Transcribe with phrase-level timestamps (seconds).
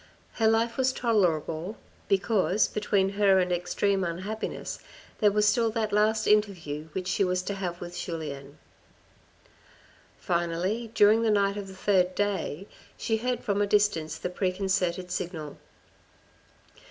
[0.33, 4.79] Her life was tolerable, because between her and extreme unhappiness
[5.19, 8.57] there was still that last interview which she was to have with Julien.
[10.17, 12.67] Finally during the night of the third day,
[12.97, 15.59] she heard from a distance the preconcerted signal.